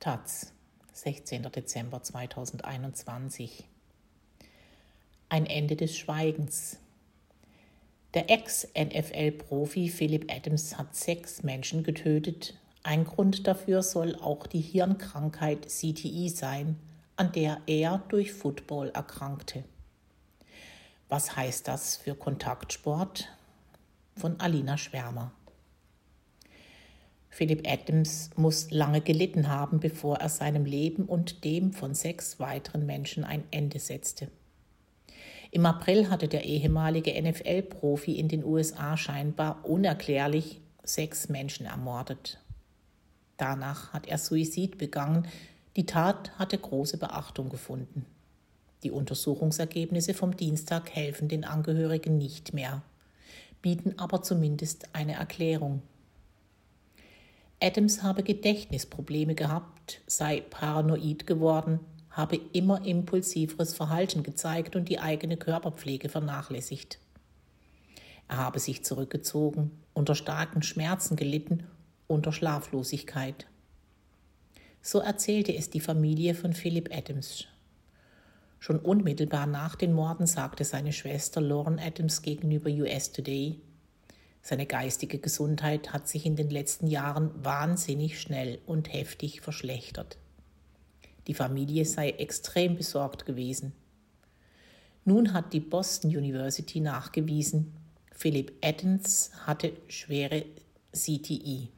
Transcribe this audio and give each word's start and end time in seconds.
Taz, 0.00 0.52
16. 0.92 1.50
Dezember 1.50 2.00
2021. 2.00 3.64
Ein 5.28 5.44
Ende 5.44 5.74
des 5.74 5.96
Schweigens. 5.96 6.78
Der 8.14 8.30
Ex-NFL-Profi 8.30 9.88
Philip 9.88 10.32
Adams 10.32 10.78
hat 10.78 10.94
sechs 10.94 11.42
Menschen 11.42 11.82
getötet. 11.82 12.54
Ein 12.84 13.02
Grund 13.06 13.48
dafür 13.48 13.82
soll 13.82 14.14
auch 14.14 14.46
die 14.46 14.60
Hirnkrankheit 14.60 15.66
CTI 15.66 16.28
sein, 16.28 16.78
an 17.16 17.32
der 17.32 17.60
er 17.66 17.98
durch 18.08 18.32
Football 18.32 18.90
erkrankte. 18.90 19.64
Was 21.08 21.34
heißt 21.34 21.66
das 21.66 21.96
für 21.96 22.14
Kontaktsport? 22.14 23.30
Von 24.14 24.38
Alina 24.38 24.78
Schwärmer. 24.78 25.32
Philip 27.38 27.68
Adams 27.68 28.30
muss 28.34 28.72
lange 28.72 29.00
gelitten 29.00 29.46
haben, 29.46 29.78
bevor 29.78 30.16
er 30.16 30.28
seinem 30.28 30.64
Leben 30.64 31.04
und 31.04 31.44
dem 31.44 31.72
von 31.72 31.94
sechs 31.94 32.40
weiteren 32.40 32.84
Menschen 32.84 33.22
ein 33.22 33.44
Ende 33.52 33.78
setzte. 33.78 34.26
Im 35.52 35.64
April 35.64 36.10
hatte 36.10 36.26
der 36.26 36.46
ehemalige 36.46 37.12
NFL-Profi 37.12 38.18
in 38.18 38.26
den 38.26 38.44
USA 38.44 38.96
scheinbar 38.96 39.64
unerklärlich 39.64 40.60
sechs 40.82 41.28
Menschen 41.28 41.66
ermordet. 41.66 42.40
Danach 43.36 43.92
hat 43.92 44.08
er 44.08 44.18
Suizid 44.18 44.76
begangen. 44.76 45.28
Die 45.76 45.86
Tat 45.86 46.36
hatte 46.40 46.58
große 46.58 46.98
Beachtung 46.98 47.50
gefunden. 47.50 48.04
Die 48.82 48.90
Untersuchungsergebnisse 48.90 50.12
vom 50.12 50.36
Dienstag 50.36 50.90
helfen 50.90 51.28
den 51.28 51.44
Angehörigen 51.44 52.18
nicht 52.18 52.52
mehr, 52.52 52.82
bieten 53.62 53.96
aber 53.96 54.24
zumindest 54.24 54.92
eine 54.92 55.12
Erklärung. 55.12 55.82
Adams 57.60 58.02
habe 58.04 58.22
Gedächtnisprobleme 58.22 59.34
gehabt, 59.34 60.00
sei 60.06 60.42
paranoid 60.42 61.26
geworden, 61.26 61.80
habe 62.10 62.40
immer 62.52 62.84
impulsiveres 62.84 63.74
Verhalten 63.74 64.22
gezeigt 64.22 64.76
und 64.76 64.88
die 64.88 65.00
eigene 65.00 65.36
Körperpflege 65.36 66.08
vernachlässigt. 66.08 67.00
Er 68.28 68.36
habe 68.36 68.60
sich 68.60 68.84
zurückgezogen, 68.84 69.72
unter 69.92 70.14
starken 70.14 70.62
Schmerzen 70.62 71.16
gelitten, 71.16 71.64
unter 72.06 72.32
Schlaflosigkeit. 72.32 73.46
So 74.80 75.00
erzählte 75.00 75.54
es 75.54 75.70
die 75.70 75.80
Familie 75.80 76.34
von 76.34 76.52
Philip 76.52 76.94
Adams. 76.94 77.46
Schon 78.60 78.78
unmittelbar 78.78 79.46
nach 79.46 79.74
den 79.74 79.92
Morden 79.92 80.26
sagte 80.26 80.64
seine 80.64 80.92
Schwester 80.92 81.40
Lauren 81.40 81.78
Adams 81.78 82.22
gegenüber 82.22 82.70
US 82.70 83.12
Today, 83.12 83.60
seine 84.48 84.64
geistige 84.64 85.18
Gesundheit 85.18 85.92
hat 85.92 86.08
sich 86.08 86.24
in 86.24 86.34
den 86.34 86.48
letzten 86.48 86.86
Jahren 86.86 87.30
wahnsinnig 87.44 88.18
schnell 88.18 88.58
und 88.64 88.90
heftig 88.90 89.42
verschlechtert. 89.42 90.16
Die 91.26 91.34
Familie 91.34 91.84
sei 91.84 92.08
extrem 92.12 92.74
besorgt 92.74 93.26
gewesen. 93.26 93.74
Nun 95.04 95.34
hat 95.34 95.52
die 95.52 95.60
Boston 95.60 96.16
University 96.16 96.80
nachgewiesen, 96.80 97.74
Philip 98.10 98.52
Adams 98.64 99.32
hatte 99.46 99.74
schwere 99.86 100.46
CTI. 100.92 101.68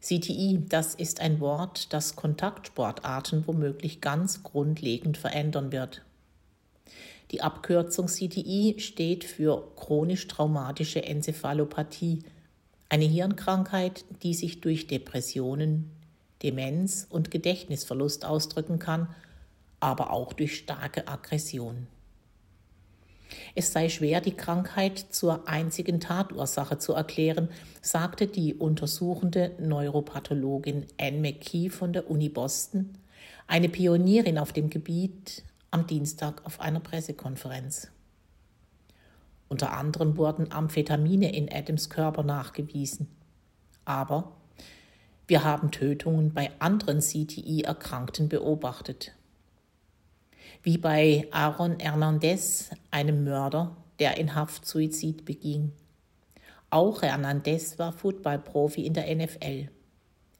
CTI, 0.00 0.60
das 0.68 0.94
ist 0.94 1.20
ein 1.20 1.40
Wort, 1.40 1.92
das 1.92 2.14
Kontaktsportarten 2.14 3.44
womöglich 3.48 4.00
ganz 4.00 4.44
grundlegend 4.44 5.18
verändern 5.18 5.72
wird. 5.72 6.05
Die 7.32 7.42
Abkürzung 7.42 8.06
CTI 8.06 8.76
steht 8.78 9.24
für 9.24 9.72
chronisch 9.76 10.28
traumatische 10.28 11.04
Enzephalopathie, 11.04 12.20
eine 12.88 13.04
Hirnkrankheit, 13.04 14.04
die 14.22 14.34
sich 14.34 14.60
durch 14.60 14.86
Depressionen, 14.86 15.90
Demenz 16.42 17.06
und 17.10 17.30
Gedächtnisverlust 17.30 18.24
ausdrücken 18.24 18.78
kann, 18.78 19.08
aber 19.80 20.12
auch 20.12 20.32
durch 20.32 20.56
starke 20.56 21.08
Aggression. 21.08 21.88
Es 23.56 23.72
sei 23.72 23.88
schwer, 23.88 24.20
die 24.20 24.36
Krankheit 24.36 24.98
zur 25.10 25.48
einzigen 25.48 25.98
Tatursache 25.98 26.78
zu 26.78 26.92
erklären, 26.92 27.48
sagte 27.82 28.28
die 28.28 28.54
untersuchende 28.54 29.52
Neuropathologin 29.58 30.86
Anne 30.98 31.18
McKee 31.18 31.70
von 31.70 31.92
der 31.92 32.08
Uni 32.08 32.28
Boston, 32.28 32.90
eine 33.48 33.68
Pionierin 33.68 34.38
auf 34.38 34.52
dem 34.52 34.70
Gebiet 34.70 35.42
am 35.76 35.86
Dienstag 35.86 36.40
auf 36.46 36.58
einer 36.58 36.80
Pressekonferenz. 36.80 37.88
Unter 39.48 39.74
anderem 39.74 40.16
wurden 40.16 40.50
Amphetamine 40.50 41.36
in 41.36 41.52
Adams 41.52 41.90
Körper 41.90 42.22
nachgewiesen. 42.22 43.08
Aber 43.84 44.32
wir 45.26 45.44
haben 45.44 45.70
Tötungen 45.70 46.32
bei 46.32 46.50
anderen 46.60 47.00
CTI-Erkrankten 47.00 48.30
beobachtet. 48.30 49.12
Wie 50.62 50.78
bei 50.78 51.28
Aaron 51.30 51.78
Hernandez, 51.78 52.70
einem 52.90 53.24
Mörder, 53.24 53.76
der 53.98 54.16
in 54.16 54.34
Haft 54.34 54.64
Suizid 54.64 55.26
beging. 55.26 55.72
Auch 56.70 57.02
Hernandez 57.02 57.78
war 57.78 57.92
Footballprofi 57.92 58.86
in 58.86 58.94
der 58.94 59.14
NFL. 59.14 59.68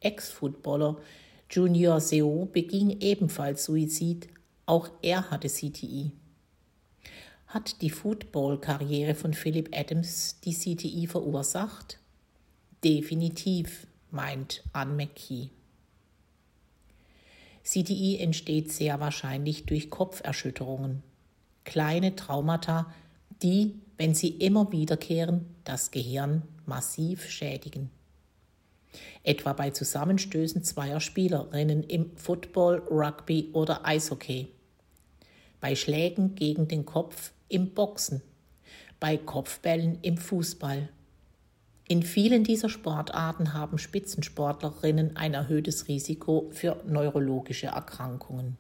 Ex-Footballer 0.01 0.97
Junior 1.51 2.01
Seo 2.01 2.49
beging 2.51 3.01
ebenfalls 3.01 3.65
Suizid, 3.65 4.29
auch 4.67 4.91
er 5.01 5.31
hatte 5.31 5.49
CTI. 5.49 6.11
Hat 7.47 7.81
die 7.81 7.91
Football-Karriere 7.91 9.15
von 9.15 9.33
Philip 9.33 9.71
Adams 9.73 10.41
die 10.41 10.53
CTI 10.53 11.07
verursacht? 11.07 12.01
Definitiv, 12.83 13.87
meint 14.11 14.65
Anne 14.73 14.95
McKee. 14.95 15.51
CTI 17.63 18.19
entsteht 18.19 18.73
sehr 18.73 19.01
wahrscheinlich 19.01 19.67
durch 19.67 19.91
Kopferschütterungen, 19.91 21.03
kleine 21.65 22.15
Traumata, 22.17 22.93
die, 23.43 23.81
wenn 23.97 24.15
sie 24.15 24.29
immer 24.29 24.71
wiederkehren, 24.73 25.47
das 25.65 25.91
Gehirn 25.91 26.43
massiv 26.65 27.29
schädigen. 27.29 27.91
Etwa 29.23 29.53
bei 29.53 29.71
Zusammenstößen 29.71 30.63
zweier 30.65 31.01
Spielerinnen 31.01 31.83
im 31.85 32.17
Football, 32.17 32.83
Rugby 32.89 33.51
oder 33.53 33.85
Eishockey 33.85 34.49
bei 35.67 35.75
Schlägen 35.75 36.37
gegen 36.37 36.69
den 36.69 36.87
Kopf 36.87 37.33
im 37.49 37.75
Boxen, 37.75 38.23
bei 39.01 39.17
Kopfbällen 39.17 39.99
im 40.01 40.17
Fußball. 40.17 40.91
In 41.89 42.05
vielen 42.05 42.45
dieser 42.45 42.69
Sportarten 42.69 43.53
haben 43.53 43.77
Spitzensportlerinnen 43.77 45.17
ein 45.17 45.35
erhöhtes 45.35 45.89
Risiko 45.89 46.51
für 46.53 46.81
neurologische 46.87 47.67
Erkrankungen. 47.67 48.57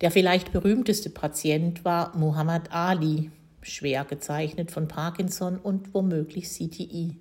Der 0.00 0.10
vielleicht 0.10 0.52
berühmteste 0.52 1.10
Patient 1.10 1.84
war 1.84 2.16
Muhammad 2.16 2.72
Ali, 2.72 3.30
schwer 3.60 4.06
gezeichnet 4.06 4.70
von 4.70 4.88
Parkinson 4.88 5.58
und 5.58 5.92
womöglich 5.92 6.48
CTI. 6.48 7.18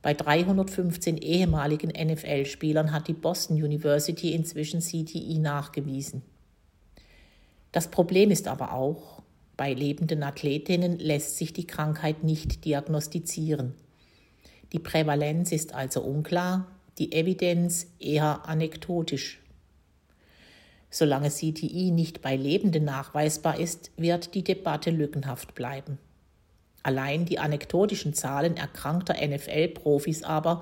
Bei 0.00 0.14
315 0.14 1.16
ehemaligen 1.16 1.90
NFL-Spielern 1.90 2.92
hat 2.92 3.08
die 3.08 3.14
Boston 3.14 3.56
University 3.56 4.32
inzwischen 4.32 4.80
CTI 4.80 5.38
nachgewiesen. 5.38 6.22
Das 7.72 7.88
Problem 7.88 8.30
ist 8.30 8.48
aber 8.48 8.72
auch, 8.72 9.22
bei 9.56 9.74
lebenden 9.74 10.22
Athletinnen 10.22 10.98
lässt 10.98 11.36
sich 11.36 11.52
die 11.52 11.66
Krankheit 11.66 12.22
nicht 12.22 12.64
diagnostizieren. 12.64 13.74
Die 14.72 14.78
Prävalenz 14.78 15.50
ist 15.50 15.74
also 15.74 16.02
unklar, 16.02 16.68
die 16.98 17.12
Evidenz 17.12 17.88
eher 17.98 18.48
anekdotisch. 18.48 19.40
Solange 20.90 21.30
CTI 21.30 21.90
nicht 21.90 22.22
bei 22.22 22.36
Lebenden 22.36 22.84
nachweisbar 22.84 23.58
ist, 23.58 23.90
wird 23.96 24.34
die 24.34 24.44
Debatte 24.44 24.90
lückenhaft 24.90 25.54
bleiben. 25.54 25.98
Allein 26.88 27.26
die 27.26 27.38
anekdotischen 27.38 28.14
Zahlen 28.14 28.56
erkrankter 28.56 29.12
NFL-Profis 29.12 30.22
aber 30.22 30.60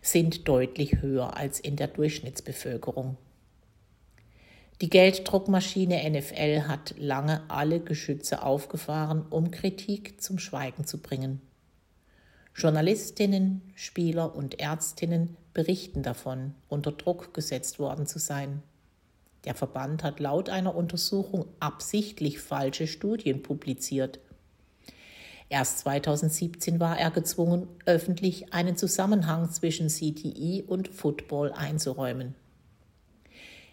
sind 0.00 0.48
deutlich 0.48 1.00
höher 1.00 1.36
als 1.36 1.60
in 1.60 1.76
der 1.76 1.86
Durchschnittsbevölkerung. 1.86 3.16
Die 4.80 4.90
Gelddruckmaschine 4.90 6.02
NFL 6.10 6.62
hat 6.66 6.96
lange 6.98 7.42
alle 7.46 7.78
Geschütze 7.78 8.42
aufgefahren, 8.42 9.24
um 9.30 9.52
Kritik 9.52 10.20
zum 10.20 10.40
Schweigen 10.40 10.84
zu 10.84 10.98
bringen. 10.98 11.40
Journalistinnen, 12.56 13.62
Spieler 13.76 14.34
und 14.34 14.58
Ärztinnen 14.58 15.36
berichten 15.54 16.02
davon, 16.02 16.56
unter 16.68 16.90
Druck 16.90 17.34
gesetzt 17.34 17.78
worden 17.78 18.08
zu 18.08 18.18
sein. 18.18 18.64
Der 19.44 19.54
Verband 19.54 20.02
hat 20.02 20.18
laut 20.18 20.48
einer 20.48 20.74
Untersuchung 20.74 21.44
absichtlich 21.60 22.40
falsche 22.40 22.88
Studien 22.88 23.44
publiziert– 23.44 24.18
Erst 25.52 25.80
2017 25.80 26.80
war 26.80 26.98
er 26.98 27.10
gezwungen, 27.10 27.68
öffentlich 27.84 28.54
einen 28.54 28.74
Zusammenhang 28.74 29.50
zwischen 29.50 29.88
CTI 29.88 30.64
und 30.66 30.88
Football 30.88 31.52
einzuräumen. 31.52 32.34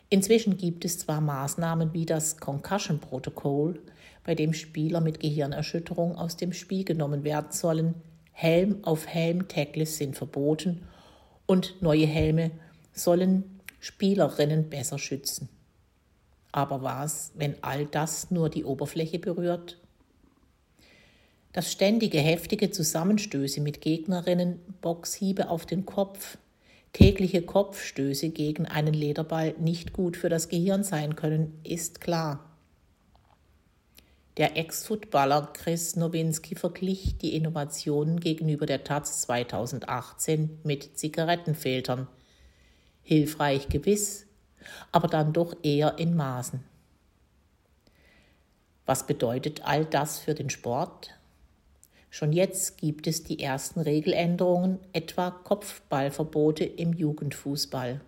Inzwischen 0.10 0.58
gibt 0.58 0.84
es 0.84 1.00
zwar 1.00 1.22
Maßnahmen 1.22 1.94
wie 1.94 2.06
das 2.06 2.36
Concussion 2.36 3.00
Protocol, 3.00 3.80
bei 4.26 4.36
dem 4.36 4.52
Spieler 4.54 5.00
mit 5.00 5.22
Gehirnerschütterung 5.22 6.18
aus 6.18 6.36
dem 6.36 6.52
Spiel 6.52 6.84
genommen 6.84 7.24
werden 7.24 7.54
sollen, 7.54 7.96
Helm 8.34 8.84
auf 8.84 9.08
Helm 9.08 9.48
Tackles 9.48 9.96
sind 9.96 10.18
verboten 10.18 10.82
und 11.46 11.82
neue 11.82 12.08
Helme 12.08 12.52
sollen 12.92 13.62
Spielerinnen 13.80 14.70
besser 14.70 15.00
schützen. 15.00 15.48
Aber 16.52 16.84
was, 16.84 17.32
wenn 17.36 17.56
all 17.64 17.86
das 17.86 18.32
nur 18.32 18.50
die 18.50 18.66
Oberfläche 18.66 19.20
berührt? 19.20 19.78
Dass 21.52 21.72
ständige 21.72 22.20
heftige 22.20 22.70
Zusammenstöße 22.70 23.60
mit 23.62 23.82
Gegnerinnen, 23.82 24.60
Boxhiebe 24.82 25.50
auf 25.50 25.66
den 25.66 25.86
Kopf, 25.86 26.38
tägliche 26.94 27.42
Kopfstöße 27.42 28.30
gegen 28.30 28.66
einen 28.68 28.94
Lederball 28.94 29.56
nicht 29.60 29.94
gut 29.94 30.16
für 30.16 30.30
das 30.30 30.50
Gehirn 30.50 30.84
sein 30.84 31.16
können, 31.16 31.60
ist 31.64 32.02
klar. 32.02 32.46
Der 34.38 34.56
Ex-Footballer 34.56 35.50
Chris 35.54 35.96
Nowinski 35.96 36.56
verglich 36.56 37.18
die 37.18 37.36
Innovationen 37.36 38.20
gegenüber 38.20 38.66
der 38.66 38.84
Taz 38.84 39.22
2018 39.24 40.60
mit 40.64 40.98
Zigarettenfiltern. 40.98 42.08
Hilfreich 43.04 43.68
gewiss, 43.70 44.28
aber 44.92 45.08
dann 45.08 45.34
doch 45.34 45.58
eher 45.64 45.98
in 45.98 46.16
Maßen. 46.16 46.64
Was 48.86 49.06
bedeutet 49.06 49.66
all 49.66 49.84
das 49.84 50.20
für 50.20 50.36
den 50.36 50.50
Sport? 50.50 51.19
Schon 52.10 52.34
jetzt 52.34 52.78
gibt 52.78 53.06
es 53.08 53.24
die 53.24 53.40
ersten 53.40 53.80
Regeländerungen, 53.80 54.80
etwa 54.94 55.30
Kopfballverbote 55.30 56.64
im 56.64 56.94
Jugendfußball. 56.94 58.02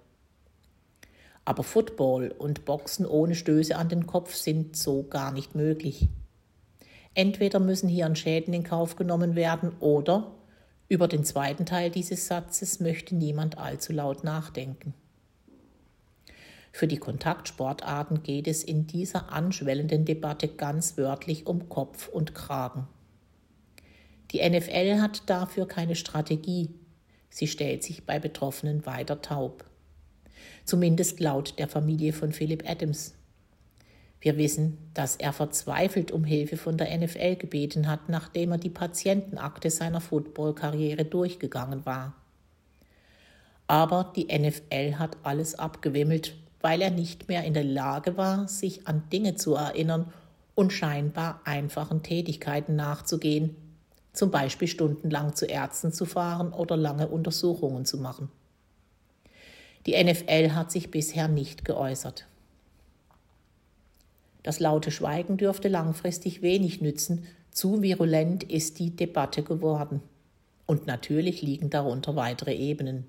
Aber 1.46 1.64
Football 1.64 2.34
und 2.38 2.66
Boxen 2.66 3.06
ohne 3.06 3.36
Stöße 3.36 3.76
an 3.76 3.90
den 3.90 4.08
Kopf 4.08 4.34
sind 4.36 4.76
so 4.76 5.04
gar 5.04 5.32
nicht 5.32 5.56
möglich. 5.56 6.08
Entweder 7.14 7.60
müssen 7.60 7.90
hier 7.90 8.14
Schäden 8.16 8.54
in 8.54 8.64
Kauf 8.64 8.96
genommen 8.96 9.36
werden 9.36 9.74
oder 9.80 10.32
über 10.88 11.08
den 11.08 11.24
zweiten 11.24 11.66
Teil 11.66 11.90
dieses 11.90 12.28
Satzes 12.28 12.80
möchte 12.80 13.16
niemand 13.16 13.58
allzu 13.58 13.94
laut 13.94 14.24
nachdenken. 14.24 14.94
Für 16.74 16.88
die 16.88 16.98
Kontaktsportarten 16.98 18.24
geht 18.24 18.48
es 18.48 18.64
in 18.64 18.88
dieser 18.88 19.32
anschwellenden 19.32 20.06
Debatte 20.06 20.48
ganz 20.48 20.98
wörtlich 20.98 21.48
um 21.48 21.70
Kopf 21.70 22.08
und 22.08 22.34
Kragen. 22.34 22.88
Die 24.32 24.48
NFL 24.48 25.00
hat 25.02 25.30
dafür 25.30 25.68
keine 25.68 25.96
Strategie. 25.96 26.70
Sie 27.30 27.48
stellt 27.48 27.84
sich 27.84 28.06
bei 28.06 28.20
Betroffenen 28.20 28.86
weiter 28.86 29.22
taub. 29.22 29.66
Zumindest 30.66 31.20
laut 31.20 31.60
der 31.60 31.68
Familie 31.68 32.14
von 32.14 32.32
Philip 32.32 32.64
Adams. 32.70 33.14
Wir 34.20 34.38
wissen, 34.38 34.78
dass 34.94 35.16
er 35.16 35.34
verzweifelt 35.34 36.12
um 36.12 36.24
Hilfe 36.24 36.56
von 36.56 36.78
der 36.78 36.96
NFL 36.96 37.38
gebeten 37.38 37.88
hat, 37.88 38.08
nachdem 38.08 38.52
er 38.52 38.58
die 38.60 38.70
Patientenakte 38.70 39.72
seiner 39.72 40.00
Footballkarriere 40.00 41.06
durchgegangen 41.06 41.86
war. 41.86 42.14
Aber 43.66 44.12
die 44.16 44.26
NFL 44.26 45.00
hat 45.00 45.18
alles 45.24 45.56
abgewimmelt, 45.56 46.36
weil 46.60 46.82
er 46.82 46.92
nicht 46.92 47.30
mehr 47.30 47.44
in 47.46 47.56
der 47.56 47.64
Lage 47.64 48.16
war, 48.16 48.48
sich 48.48 48.88
an 48.88 49.04
Dinge 49.12 49.36
zu 49.36 49.56
erinnern 49.56 50.14
und 50.54 50.72
scheinbar 50.72 51.42
einfachen 51.46 52.04
Tätigkeiten 52.04 52.76
nachzugehen, 52.76 53.56
zum 54.14 54.32
Beispiel 54.32 54.68
stundenlang 54.68 55.36
zu 55.36 55.46
Ärzten 55.46 55.94
zu 55.94 56.06
fahren 56.06 56.54
oder 56.54 56.78
lange 56.78 57.08
Untersuchungen 57.08 57.86
zu 57.86 57.98
machen. 57.98 58.30
Die 59.86 60.02
NFL 60.02 60.52
hat 60.52 60.72
sich 60.72 60.92
bisher 60.92 61.28
nicht 61.28 61.66
geäußert. 61.66 62.28
Das 64.44 64.60
laute 64.60 64.92
Schweigen 64.92 65.38
dürfte 65.38 65.68
langfristig 65.68 66.42
wenig 66.42 66.82
nützen, 66.82 67.26
zu 67.52 67.82
virulent 67.82 68.44
ist 68.44 68.80
die 68.80 68.96
Debatte 68.96 69.44
geworden. 69.44 70.02
Und 70.66 70.88
natürlich 70.88 71.42
liegen 71.42 71.70
darunter 71.70 72.16
weitere 72.16 72.56
Ebenen. 72.56 73.06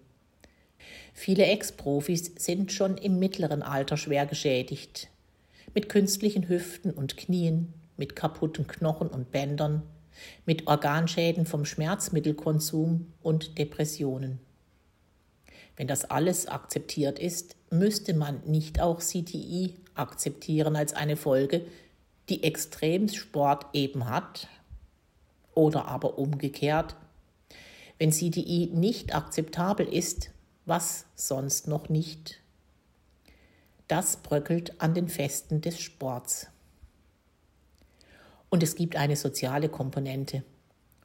Viele 1.14 1.46
Ex-Profis 1.46 2.32
sind 2.36 2.72
schon 2.72 2.96
im 2.96 3.18
mittleren 3.18 3.62
Alter 3.62 3.96
schwer 3.96 4.26
geschädigt. 4.26 5.08
Mit 5.74 5.88
künstlichen 5.88 6.48
Hüften 6.48 6.90
und 6.90 7.16
Knien, 7.16 7.72
mit 7.96 8.16
kaputten 8.16 8.66
Knochen 8.66 9.08
und 9.08 9.30
Bändern, 9.30 9.82
mit 10.46 10.66
Organschäden 10.66 11.46
vom 11.46 11.64
Schmerzmittelkonsum 11.64 13.12
und 13.22 13.58
Depressionen. 13.58 14.40
Wenn 15.76 15.86
das 15.86 16.04
alles 16.04 16.46
akzeptiert 16.46 17.18
ist, 17.18 17.56
müsste 17.70 18.14
man 18.14 18.42
nicht 18.44 18.80
auch 18.80 19.00
CTI 19.00 19.74
akzeptieren 19.94 20.76
als 20.76 20.92
eine 20.92 21.16
Folge, 21.16 21.64
die 22.28 22.42
Extremsport 22.42 23.66
eben 23.72 24.08
hat? 24.08 24.48
Oder 25.54 25.86
aber 25.86 26.18
umgekehrt, 26.18 26.96
wenn 27.98 28.10
CTI 28.10 28.70
nicht 28.72 29.14
akzeptabel 29.14 29.86
ist, 29.86 30.30
was 30.64 31.06
sonst 31.14 31.68
noch 31.68 31.88
nicht? 31.88 32.40
Das 33.88 34.16
bröckelt 34.16 34.80
an 34.80 34.94
den 34.94 35.08
Festen 35.08 35.60
des 35.60 35.78
Sports. 35.78 36.46
Und 38.52 38.62
es 38.62 38.74
gibt 38.74 38.96
eine 38.96 39.16
soziale 39.16 39.70
Komponente. 39.70 40.42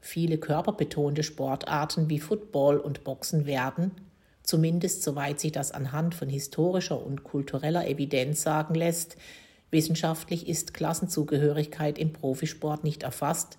Viele 0.01 0.37
körperbetonte 0.37 1.23
Sportarten 1.23 2.09
wie 2.09 2.19
Football 2.19 2.77
und 2.77 3.05
Boxen 3.05 3.45
werden, 3.45 3.91
zumindest 4.43 5.01
soweit 5.01 5.39
sich 5.39 5.53
das 5.53 5.71
anhand 5.71 6.13
von 6.13 6.27
historischer 6.27 7.01
und 7.01 7.23
kultureller 7.23 7.87
Evidenz 7.87 8.41
sagen 8.41 8.75
lässt, 8.75 9.15
wissenschaftlich 9.71 10.49
ist 10.49 10.73
Klassenzugehörigkeit 10.73 11.97
im 11.97 12.11
Profisport 12.11 12.83
nicht 12.83 13.03
erfasst, 13.03 13.57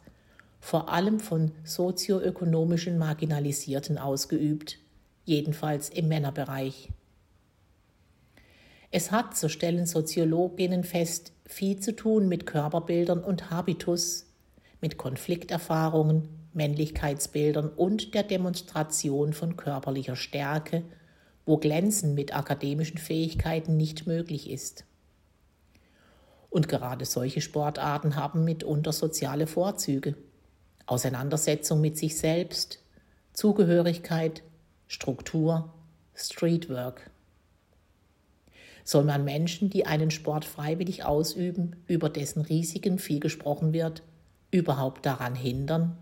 vor 0.61 0.91
allem 0.91 1.19
von 1.19 1.53
sozioökonomischen 1.65 2.99
Marginalisierten 2.99 3.97
ausgeübt, 3.97 4.81
jedenfalls 5.25 5.89
im 5.89 6.09
Männerbereich. 6.09 6.91
Es 8.91 9.11
hat, 9.11 9.37
so 9.37 9.49
stellen 9.49 9.87
Soziologinnen 9.87 10.83
fest, 10.83 11.33
viel 11.45 11.79
zu 11.79 11.95
tun 11.95 12.29
mit 12.29 12.47
Körperbildern 12.47 13.23
und 13.23 13.51
Habitus, 13.51 14.27
mit 14.81 14.97
Konflikterfahrungen, 14.97 16.29
Männlichkeitsbildern 16.55 17.69
und 17.69 18.15
der 18.15 18.23
Demonstration 18.23 19.33
von 19.33 19.57
körperlicher 19.57 20.17
Stärke, 20.17 20.83
wo 21.45 21.59
Glänzen 21.59 22.15
mit 22.15 22.35
akademischen 22.35 22.99
Fähigkeiten 22.99 23.77
nicht 23.77 24.07
möglich 24.07 24.51
ist. 24.51 24.85
Und 26.51 26.69
gerade 26.69 27.05
solche 27.05 27.43
Sportarten 27.43 28.17
haben 28.17 28.45
mitunter 28.45 28.93
soziale 28.93 29.47
Vorzüge. 29.47 30.15
Auseinandersetzung 30.87 31.83
mit 31.83 31.99
sich 31.99 32.17
selbst, 32.17 32.83
Zugehörigkeit, 33.35 34.43
Struktur, 34.87 35.73
Streetwork. 36.15 37.11
Soll 38.89 39.05
man 39.05 39.23
Menschen, 39.23 39.69
die 39.69 39.85
einen 39.85 40.11
Sport 40.11 40.47
freiwillig 40.47 41.05
ausüben, 41.05 41.77
über 41.89 42.09
dessen 42.09 42.41
Risiken 42.41 42.99
viel 42.99 43.21
gesprochen 43.21 43.75
wird, 43.75 44.03
überhaupt 44.51 45.05
daran 45.05 45.35
hindern, 45.35 45.99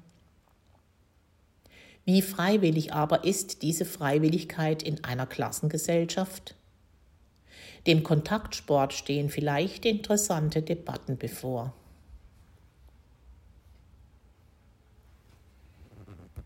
wie 2.04 2.22
freiwillig 2.22 2.92
aber 2.92 3.24
ist 3.24 3.62
diese 3.62 3.84
Freiwilligkeit 3.84 4.84
in 4.84 5.02
einer 5.02 5.26
Klassengesellschaft? 5.26 6.54
Dem 7.88 8.04
Kontaktsport 8.04 8.92
stehen 8.92 9.30
vielleicht 9.30 9.84
interessante 9.84 10.62
Debatten 10.62 11.18
bevor. 11.18 11.74